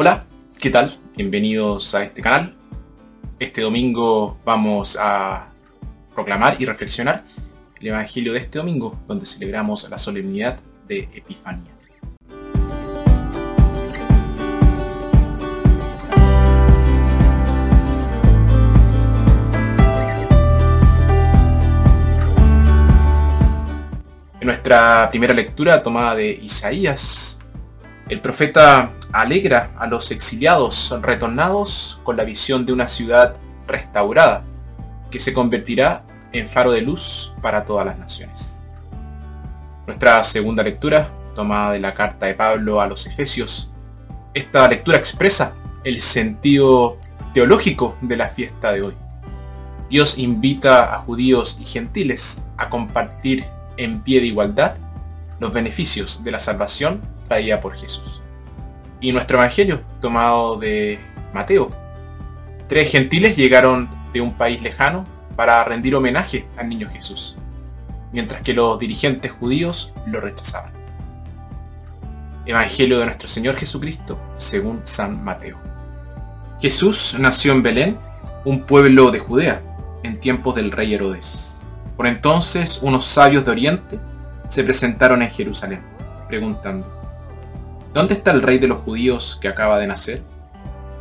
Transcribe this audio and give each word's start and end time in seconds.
Hola, 0.00 0.26
¿qué 0.60 0.70
tal? 0.70 0.96
Bienvenidos 1.16 1.92
a 1.92 2.04
este 2.04 2.22
canal. 2.22 2.54
Este 3.40 3.62
domingo 3.62 4.38
vamos 4.44 4.96
a 4.96 5.48
proclamar 6.14 6.54
y 6.62 6.66
reflexionar 6.66 7.24
el 7.80 7.88
Evangelio 7.88 8.32
de 8.32 8.38
este 8.38 8.58
domingo, 8.58 8.96
donde 9.08 9.26
celebramos 9.26 9.90
la 9.90 9.98
solemnidad 9.98 10.60
de 10.86 11.08
Epifanía. 11.12 11.72
En 24.40 24.46
nuestra 24.46 25.08
primera 25.10 25.34
lectura 25.34 25.82
tomada 25.82 26.14
de 26.14 26.30
Isaías, 26.30 27.37
el 28.08 28.20
profeta 28.20 28.92
alegra 29.12 29.70
a 29.76 29.86
los 29.86 30.10
exiliados 30.10 30.94
retornados 31.02 32.00
con 32.04 32.16
la 32.16 32.24
visión 32.24 32.64
de 32.64 32.72
una 32.72 32.88
ciudad 32.88 33.36
restaurada, 33.66 34.44
que 35.10 35.20
se 35.20 35.32
convertirá 35.32 36.04
en 36.32 36.48
faro 36.48 36.72
de 36.72 36.80
luz 36.80 37.32
para 37.42 37.64
todas 37.64 37.86
las 37.86 37.98
naciones. 37.98 38.66
Nuestra 39.86 40.22
segunda 40.24 40.62
lectura, 40.62 41.10
tomada 41.34 41.72
de 41.72 41.80
la 41.80 41.94
carta 41.94 42.26
de 42.26 42.34
Pablo 42.34 42.80
a 42.80 42.86
los 42.86 43.06
Efesios, 43.06 43.70
esta 44.34 44.68
lectura 44.68 44.98
expresa 44.98 45.54
el 45.84 46.00
sentido 46.00 46.98
teológico 47.34 47.96
de 48.00 48.16
la 48.16 48.28
fiesta 48.28 48.72
de 48.72 48.82
hoy. 48.82 48.94
Dios 49.90 50.18
invita 50.18 50.94
a 50.94 50.98
judíos 50.98 51.58
y 51.60 51.64
gentiles 51.64 52.42
a 52.56 52.68
compartir 52.68 53.46
en 53.76 54.00
pie 54.00 54.20
de 54.20 54.26
igualdad 54.26 54.76
los 55.40 55.52
beneficios 55.52 56.24
de 56.24 56.30
la 56.30 56.40
salvación 56.40 57.00
por 57.60 57.76
Jesús. 57.76 58.22
Y 59.00 59.12
nuestro 59.12 59.38
Evangelio, 59.38 59.82
tomado 60.00 60.56
de 60.56 60.98
Mateo. 61.32 61.70
Tres 62.68 62.90
gentiles 62.90 63.36
llegaron 63.36 63.88
de 64.12 64.20
un 64.20 64.32
país 64.32 64.60
lejano 64.62 65.04
para 65.36 65.62
rendir 65.64 65.94
homenaje 65.94 66.46
al 66.56 66.68
niño 66.68 66.88
Jesús, 66.90 67.36
mientras 68.12 68.42
que 68.42 68.54
los 68.54 68.78
dirigentes 68.78 69.30
judíos 69.30 69.92
lo 70.06 70.20
rechazaban. 70.20 70.72
Evangelio 72.44 72.98
de 72.98 73.04
nuestro 73.04 73.28
Señor 73.28 73.56
Jesucristo, 73.56 74.18
según 74.36 74.80
San 74.84 75.22
Mateo. 75.22 75.58
Jesús 76.60 77.14
nació 77.18 77.52
en 77.52 77.62
Belén, 77.62 77.98
un 78.44 78.62
pueblo 78.62 79.10
de 79.10 79.18
Judea, 79.18 79.62
en 80.02 80.18
tiempos 80.18 80.54
del 80.54 80.72
rey 80.72 80.94
Herodes. 80.94 81.60
Por 81.96 82.06
entonces 82.06 82.80
unos 82.82 83.04
sabios 83.04 83.44
de 83.44 83.50
Oriente 83.50 83.98
se 84.48 84.64
presentaron 84.64 85.22
en 85.22 85.30
Jerusalén, 85.30 85.82
preguntando, 86.26 86.97
¿Dónde 87.98 88.14
está 88.14 88.30
el 88.30 88.42
rey 88.42 88.58
de 88.58 88.68
los 88.68 88.78
judíos 88.82 89.38
que 89.40 89.48
acaba 89.48 89.76
de 89.76 89.88
nacer? 89.88 90.22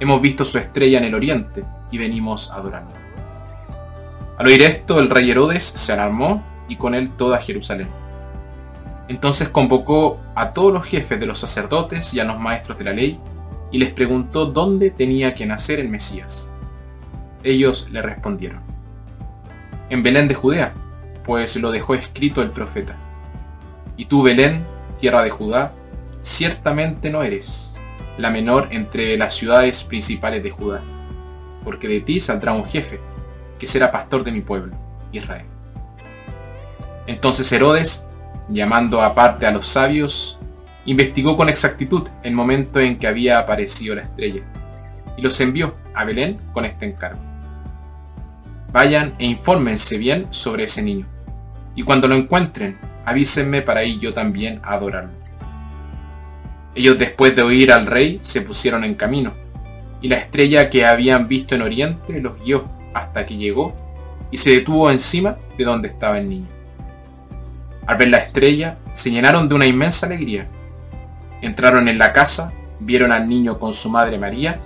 Hemos 0.00 0.22
visto 0.22 0.42
su 0.42 0.56
estrella 0.56 0.96
en 0.96 1.04
el 1.04 1.14
oriente 1.14 1.62
y 1.90 1.98
venimos 1.98 2.50
a 2.50 2.54
adorarlo. 2.54 2.92
Al 4.38 4.46
oír 4.46 4.62
esto, 4.62 4.98
el 4.98 5.10
rey 5.10 5.30
Herodes 5.30 5.64
se 5.64 5.92
alarmó 5.92 6.42
y 6.66 6.76
con 6.76 6.94
él 6.94 7.10
toda 7.10 7.42
Jerusalén. 7.42 7.88
Entonces 9.06 9.50
convocó 9.50 10.18
a 10.34 10.54
todos 10.54 10.72
los 10.72 10.86
jefes 10.86 11.20
de 11.20 11.26
los 11.26 11.40
sacerdotes 11.40 12.14
y 12.14 12.20
a 12.20 12.24
los 12.24 12.40
maestros 12.40 12.78
de 12.78 12.84
la 12.84 12.94
ley 12.94 13.20
y 13.70 13.76
les 13.76 13.92
preguntó 13.92 14.46
dónde 14.46 14.90
tenía 14.90 15.34
que 15.34 15.44
nacer 15.44 15.80
el 15.80 15.90
Mesías. 15.90 16.50
Ellos 17.44 17.88
le 17.90 18.00
respondieron, 18.00 18.62
en 19.90 20.02
Belén 20.02 20.26
de 20.26 20.34
Judea, 20.34 20.72
pues 21.22 21.54
lo 21.56 21.70
dejó 21.70 21.94
escrito 21.94 22.40
el 22.40 22.50
profeta. 22.50 22.96
Y 23.98 24.06
tú, 24.06 24.22
Belén, 24.22 24.64
tierra 24.98 25.22
de 25.22 25.28
Judá, 25.28 25.72
ciertamente 26.28 27.08
no 27.08 27.22
eres 27.22 27.74
la 28.18 28.30
menor 28.30 28.68
entre 28.70 29.16
las 29.16 29.34
ciudades 29.34 29.82
principales 29.82 30.42
de 30.42 30.50
Judá, 30.50 30.82
porque 31.64 31.88
de 31.88 32.00
ti 32.00 32.20
saldrá 32.20 32.52
un 32.52 32.66
jefe, 32.66 33.00
que 33.58 33.66
será 33.66 33.90
pastor 33.90 34.24
de 34.24 34.32
mi 34.32 34.42
pueblo, 34.42 34.76
Israel. 35.10 35.46
Entonces 37.06 37.50
Herodes, 37.50 38.06
llamando 38.50 39.02
aparte 39.02 39.46
a 39.46 39.50
los 39.50 39.66
sabios, 39.68 40.38
investigó 40.84 41.34
con 41.34 41.48
exactitud 41.48 42.06
el 42.22 42.34
momento 42.34 42.78
en 42.78 42.98
que 42.98 43.06
había 43.06 43.38
aparecido 43.38 43.94
la 43.94 44.02
estrella, 44.02 44.42
y 45.16 45.22
los 45.22 45.40
envió 45.40 45.74
a 45.94 46.04
Belén 46.04 46.38
con 46.52 46.66
este 46.66 46.84
encargo. 46.84 47.20
Vayan 48.70 49.14
e 49.18 49.24
infórmense 49.24 49.96
bien 49.96 50.26
sobre 50.28 50.64
ese 50.64 50.82
niño, 50.82 51.06
y 51.74 51.84
cuando 51.84 52.06
lo 52.06 52.16
encuentren, 52.16 52.78
avísenme 53.06 53.62
para 53.62 53.82
ir 53.82 53.98
yo 53.98 54.12
también 54.12 54.60
a 54.62 54.74
adorarlo. 54.74 55.27
Ellos 56.78 56.96
después 56.96 57.34
de 57.34 57.42
oír 57.42 57.72
al 57.72 57.86
rey 57.86 58.20
se 58.22 58.40
pusieron 58.40 58.84
en 58.84 58.94
camino, 58.94 59.32
y 60.00 60.06
la 60.06 60.14
estrella 60.14 60.70
que 60.70 60.86
habían 60.86 61.26
visto 61.26 61.56
en 61.56 61.62
Oriente 61.62 62.20
los 62.20 62.40
guió 62.40 62.68
hasta 62.94 63.26
que 63.26 63.36
llegó 63.36 63.74
y 64.30 64.38
se 64.38 64.50
detuvo 64.50 64.88
encima 64.88 65.38
de 65.56 65.64
donde 65.64 65.88
estaba 65.88 66.18
el 66.18 66.28
niño. 66.28 66.46
Al 67.84 67.96
ver 67.96 68.10
la 68.10 68.18
estrella, 68.18 68.78
se 68.94 69.10
llenaron 69.10 69.48
de 69.48 69.56
una 69.56 69.66
inmensa 69.66 70.06
alegría. 70.06 70.46
Entraron 71.42 71.88
en 71.88 71.98
la 71.98 72.12
casa, 72.12 72.52
vieron 72.78 73.10
al 73.10 73.28
niño 73.28 73.58
con 73.58 73.74
su 73.74 73.90
madre 73.90 74.16
María 74.16 74.60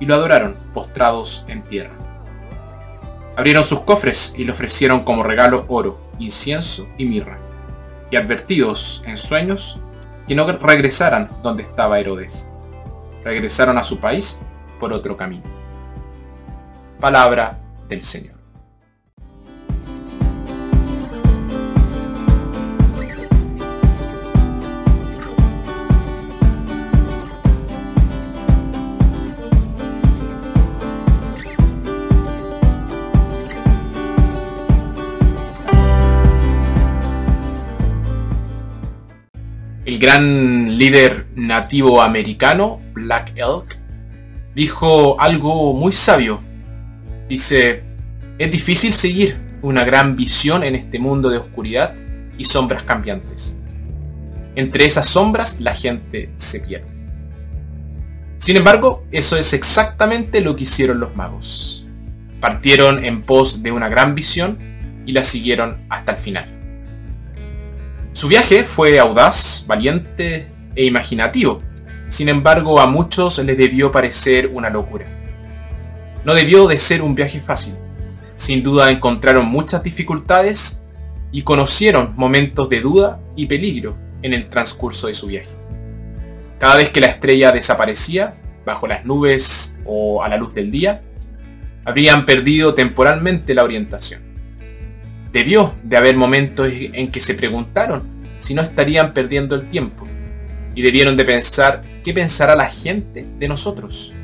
y 0.00 0.04
lo 0.04 0.16
adoraron 0.16 0.56
postrados 0.74 1.46
en 1.48 1.62
tierra. 1.62 1.94
Abrieron 3.38 3.64
sus 3.64 3.80
cofres 3.80 4.34
y 4.36 4.44
le 4.44 4.52
ofrecieron 4.52 5.02
como 5.02 5.22
regalo 5.22 5.64
oro, 5.68 5.98
incienso 6.18 6.86
y 6.98 7.06
mirra. 7.06 7.38
Y 8.10 8.16
advertidos 8.16 9.02
en 9.06 9.16
sueños, 9.16 9.78
que 10.26 10.34
no 10.34 10.46
regresaran 10.46 11.30
donde 11.42 11.62
estaba 11.62 11.98
Herodes. 11.98 12.48
Regresaron 13.24 13.78
a 13.78 13.82
su 13.82 13.98
país 13.98 14.40
por 14.78 14.92
otro 14.92 15.16
camino. 15.16 15.44
Palabra 17.00 17.58
del 17.88 18.02
Señor. 18.02 18.33
Gran 40.04 40.76
líder 40.76 41.28
nativo 41.34 42.02
americano, 42.02 42.78
Black 42.92 43.32
Elk, 43.36 43.78
dijo 44.54 45.18
algo 45.18 45.72
muy 45.72 45.92
sabio. 45.92 46.42
Dice, 47.26 47.82
es 48.36 48.50
difícil 48.50 48.92
seguir 48.92 49.40
una 49.62 49.82
gran 49.82 50.14
visión 50.14 50.62
en 50.62 50.74
este 50.74 50.98
mundo 50.98 51.30
de 51.30 51.38
oscuridad 51.38 51.94
y 52.36 52.44
sombras 52.44 52.82
cambiantes. 52.82 53.56
Entre 54.56 54.84
esas 54.84 55.06
sombras 55.06 55.58
la 55.58 55.74
gente 55.74 56.30
se 56.36 56.60
pierde. 56.60 56.92
Sin 58.36 58.58
embargo, 58.58 59.06
eso 59.10 59.38
es 59.38 59.54
exactamente 59.54 60.42
lo 60.42 60.54
que 60.54 60.64
hicieron 60.64 61.00
los 61.00 61.16
magos. 61.16 61.86
Partieron 62.42 63.06
en 63.06 63.22
pos 63.22 63.62
de 63.62 63.72
una 63.72 63.88
gran 63.88 64.14
visión 64.14 64.58
y 65.06 65.12
la 65.12 65.24
siguieron 65.24 65.86
hasta 65.88 66.12
el 66.12 66.18
final. 66.18 66.53
Su 68.14 68.28
viaje 68.28 68.62
fue 68.62 69.00
audaz, 69.00 69.64
valiente 69.66 70.48
e 70.76 70.84
imaginativo. 70.84 71.60
Sin 72.08 72.28
embargo, 72.28 72.78
a 72.78 72.86
muchos 72.86 73.40
les 73.40 73.58
debió 73.58 73.90
parecer 73.90 74.52
una 74.54 74.70
locura. 74.70 75.04
No 76.24 76.32
debió 76.32 76.68
de 76.68 76.78
ser 76.78 77.02
un 77.02 77.16
viaje 77.16 77.40
fácil. 77.40 77.74
Sin 78.36 78.62
duda 78.62 78.92
encontraron 78.92 79.46
muchas 79.46 79.82
dificultades 79.82 80.80
y 81.32 81.42
conocieron 81.42 82.14
momentos 82.14 82.68
de 82.68 82.80
duda 82.80 83.20
y 83.34 83.46
peligro 83.46 83.96
en 84.22 84.32
el 84.32 84.48
transcurso 84.48 85.08
de 85.08 85.14
su 85.14 85.26
viaje. 85.26 85.56
Cada 86.60 86.76
vez 86.76 86.90
que 86.90 87.00
la 87.00 87.08
estrella 87.08 87.50
desaparecía, 87.50 88.36
bajo 88.64 88.86
las 88.86 89.04
nubes 89.04 89.76
o 89.84 90.22
a 90.22 90.28
la 90.28 90.36
luz 90.36 90.54
del 90.54 90.70
día, 90.70 91.02
habrían 91.84 92.24
perdido 92.26 92.74
temporalmente 92.74 93.54
la 93.54 93.64
orientación. 93.64 94.23
Debió 95.34 95.74
de 95.82 95.96
haber 95.96 96.16
momentos 96.16 96.68
en 96.70 97.10
que 97.10 97.20
se 97.20 97.34
preguntaron 97.34 98.04
si 98.38 98.54
no 98.54 98.62
estarían 98.62 99.12
perdiendo 99.12 99.56
el 99.56 99.68
tiempo 99.68 100.06
y 100.76 100.82
debieron 100.82 101.16
de 101.16 101.24
pensar 101.24 101.82
qué 102.04 102.14
pensará 102.14 102.54
la 102.54 102.68
gente 102.70 103.26
de 103.40 103.48
nosotros. 103.48 104.14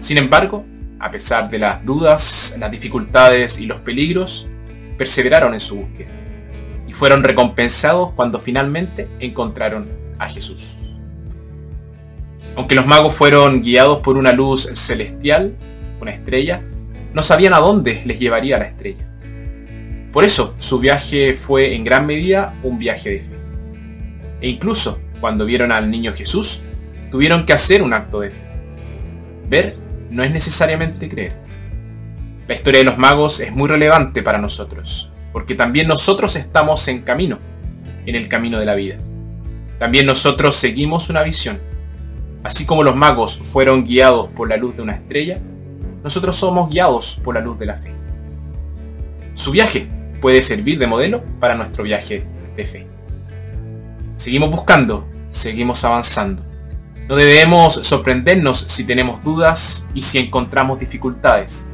Sin 0.00 0.18
embargo, 0.18 0.66
a 1.00 1.10
pesar 1.10 1.48
de 1.48 1.60
las 1.60 1.82
dudas, 1.82 2.56
las 2.58 2.70
dificultades 2.70 3.58
y 3.58 3.64
los 3.64 3.80
peligros, 3.80 4.46
perseveraron 4.98 5.54
en 5.54 5.60
su 5.60 5.76
búsqueda 5.76 6.10
y 6.86 6.92
fueron 6.92 7.24
recompensados 7.24 8.12
cuando 8.12 8.38
finalmente 8.38 9.08
encontraron 9.20 9.88
a 10.18 10.28
Jesús. 10.28 10.98
Aunque 12.54 12.74
los 12.74 12.86
magos 12.86 13.14
fueron 13.14 13.62
guiados 13.62 14.00
por 14.00 14.18
una 14.18 14.32
luz 14.32 14.68
celestial, 14.74 15.56
una 16.02 16.10
estrella, 16.10 16.62
no 17.14 17.22
sabían 17.22 17.54
a 17.54 17.60
dónde 17.60 18.02
les 18.04 18.20
llevaría 18.20 18.58
la 18.58 18.66
estrella. 18.66 19.13
Por 20.14 20.22
eso 20.22 20.54
su 20.58 20.78
viaje 20.78 21.34
fue 21.34 21.74
en 21.74 21.82
gran 21.82 22.06
medida 22.06 22.54
un 22.62 22.78
viaje 22.78 23.10
de 23.10 23.20
fe. 23.20 23.34
E 24.40 24.48
incluso 24.48 25.00
cuando 25.20 25.44
vieron 25.44 25.72
al 25.72 25.90
niño 25.90 26.14
Jesús, 26.14 26.62
tuvieron 27.10 27.44
que 27.44 27.52
hacer 27.52 27.82
un 27.82 27.92
acto 27.92 28.20
de 28.20 28.30
fe. 28.30 28.44
Ver 29.48 29.76
no 30.10 30.22
es 30.22 30.30
necesariamente 30.30 31.08
creer. 31.08 31.36
La 32.46 32.54
historia 32.54 32.78
de 32.78 32.84
los 32.84 32.96
magos 32.96 33.40
es 33.40 33.50
muy 33.50 33.68
relevante 33.68 34.22
para 34.22 34.38
nosotros, 34.38 35.10
porque 35.32 35.56
también 35.56 35.88
nosotros 35.88 36.36
estamos 36.36 36.86
en 36.86 37.02
camino, 37.02 37.40
en 38.06 38.14
el 38.14 38.28
camino 38.28 38.60
de 38.60 38.66
la 38.66 38.76
vida. 38.76 38.98
También 39.80 40.06
nosotros 40.06 40.54
seguimos 40.54 41.10
una 41.10 41.24
visión. 41.24 41.58
Así 42.44 42.64
como 42.66 42.84
los 42.84 42.94
magos 42.94 43.36
fueron 43.36 43.84
guiados 43.84 44.28
por 44.28 44.48
la 44.48 44.58
luz 44.58 44.76
de 44.76 44.82
una 44.82 44.94
estrella, 44.94 45.40
nosotros 46.04 46.36
somos 46.36 46.70
guiados 46.70 47.18
por 47.24 47.34
la 47.34 47.40
luz 47.40 47.58
de 47.58 47.66
la 47.66 47.74
fe. 47.74 47.92
Su 49.34 49.50
viaje 49.50 49.88
puede 50.24 50.40
servir 50.40 50.78
de 50.78 50.86
modelo 50.86 51.22
para 51.38 51.54
nuestro 51.54 51.84
viaje 51.84 52.24
de 52.56 52.64
fe. 52.64 52.86
Seguimos 54.16 54.50
buscando, 54.50 55.06
seguimos 55.28 55.84
avanzando. 55.84 56.42
No 57.10 57.16
debemos 57.16 57.74
sorprendernos 57.74 58.58
si 58.58 58.84
tenemos 58.84 59.22
dudas 59.22 59.86
y 59.92 60.00
si 60.00 60.16
encontramos 60.16 60.80
dificultades. 60.80 61.68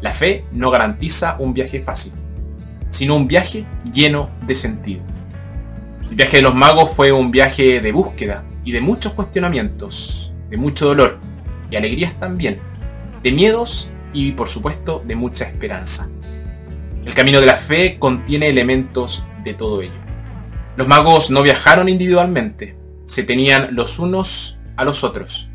La 0.00 0.12
fe 0.12 0.44
no 0.50 0.72
garantiza 0.72 1.36
un 1.38 1.54
viaje 1.54 1.80
fácil, 1.80 2.12
sino 2.90 3.14
un 3.14 3.28
viaje 3.28 3.64
lleno 3.92 4.30
de 4.48 4.56
sentido. 4.56 5.02
El 6.10 6.16
viaje 6.16 6.38
de 6.38 6.42
los 6.42 6.56
magos 6.56 6.90
fue 6.90 7.12
un 7.12 7.30
viaje 7.30 7.80
de 7.80 7.92
búsqueda 7.92 8.42
y 8.64 8.72
de 8.72 8.80
muchos 8.80 9.12
cuestionamientos, 9.12 10.34
de 10.48 10.56
mucho 10.56 10.86
dolor 10.86 11.20
y 11.70 11.76
alegrías 11.76 12.18
también, 12.18 12.58
de 13.22 13.30
miedos 13.30 13.92
y 14.12 14.32
por 14.32 14.48
supuesto 14.48 15.04
de 15.06 15.14
mucha 15.14 15.44
esperanza. 15.44 16.10
El 17.04 17.14
camino 17.14 17.40
de 17.40 17.46
la 17.46 17.56
fe 17.56 17.98
contiene 17.98 18.50
elementos 18.50 19.24
de 19.42 19.54
todo 19.54 19.80
ello. 19.80 19.98
Los 20.76 20.86
magos 20.86 21.30
no 21.30 21.42
viajaron 21.42 21.88
individualmente, 21.88 22.76
se 23.06 23.22
tenían 23.22 23.74
los 23.74 23.98
unos 23.98 24.58
a 24.76 24.84
los 24.84 25.02
otros. 25.02 25.48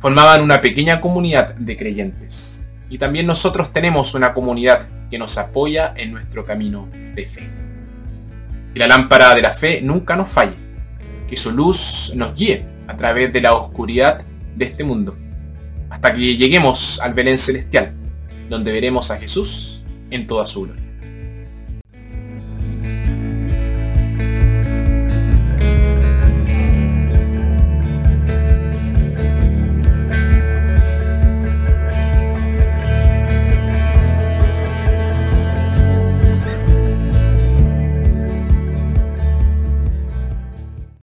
Formaban 0.00 0.42
una 0.42 0.60
pequeña 0.60 1.00
comunidad 1.00 1.54
de 1.54 1.76
creyentes. 1.78 2.62
Y 2.90 2.98
también 2.98 3.26
nosotros 3.26 3.72
tenemos 3.72 4.14
una 4.14 4.34
comunidad 4.34 4.86
que 5.10 5.18
nos 5.18 5.38
apoya 5.38 5.94
en 5.96 6.12
nuestro 6.12 6.44
camino 6.44 6.86
de 6.92 7.26
fe. 7.26 7.48
Que 8.74 8.78
la 8.78 8.86
lámpara 8.86 9.34
de 9.34 9.40
la 9.40 9.54
fe 9.54 9.80
nunca 9.80 10.16
nos 10.16 10.28
falle. 10.28 10.56
Que 11.26 11.38
su 11.38 11.50
luz 11.50 12.12
nos 12.14 12.34
guíe 12.34 12.66
a 12.86 12.94
través 12.94 13.32
de 13.32 13.40
la 13.40 13.54
oscuridad 13.54 14.22
de 14.54 14.66
este 14.66 14.84
mundo. 14.84 15.16
Hasta 15.88 16.12
que 16.12 16.36
lleguemos 16.36 17.00
al 17.00 17.14
Belén 17.14 17.38
celestial, 17.38 17.94
donde 18.50 18.70
veremos 18.70 19.10
a 19.10 19.16
Jesús 19.16 19.73
en 20.14 20.26
toda 20.26 20.46
su 20.46 20.62
gloria. 20.62 20.83